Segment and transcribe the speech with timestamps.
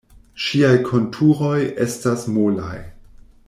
[0.45, 2.77] Ŝiaj konturoj estas molaj.